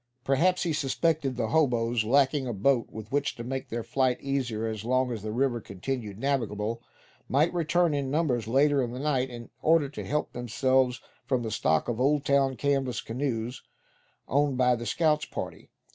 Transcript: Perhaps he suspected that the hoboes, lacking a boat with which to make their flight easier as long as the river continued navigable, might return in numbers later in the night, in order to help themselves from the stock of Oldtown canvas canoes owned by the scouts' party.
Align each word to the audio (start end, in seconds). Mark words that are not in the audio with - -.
Perhaps 0.23 0.63
he 0.63 0.73
suspected 0.73 1.35
that 1.35 1.43
the 1.43 1.49
hoboes, 1.49 2.03
lacking 2.03 2.47
a 2.47 2.53
boat 2.53 2.87
with 2.89 3.11
which 3.11 3.35
to 3.35 3.43
make 3.43 3.69
their 3.69 3.83
flight 3.83 4.19
easier 4.19 4.65
as 4.65 4.83
long 4.83 5.11
as 5.11 5.21
the 5.21 5.31
river 5.31 5.61
continued 5.61 6.17
navigable, 6.17 6.81
might 7.29 7.53
return 7.53 7.93
in 7.93 8.09
numbers 8.09 8.47
later 8.47 8.81
in 8.81 8.93
the 8.93 8.99
night, 8.99 9.29
in 9.29 9.51
order 9.61 9.87
to 9.89 10.03
help 10.03 10.33
themselves 10.33 11.01
from 11.27 11.43
the 11.43 11.51
stock 11.51 11.87
of 11.87 11.99
Oldtown 12.01 12.55
canvas 12.57 12.99
canoes 12.99 13.61
owned 14.27 14.57
by 14.57 14.75
the 14.75 14.87
scouts' 14.87 15.25
party. 15.25 15.69